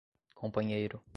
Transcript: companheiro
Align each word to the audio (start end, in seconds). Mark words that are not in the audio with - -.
companheiro 0.35 1.01